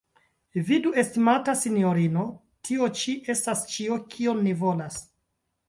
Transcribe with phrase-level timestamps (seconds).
[0.69, 2.25] Vidu, estimata sinjorino,
[2.69, 5.03] tio ĉi estas ĉio, kion ni volas!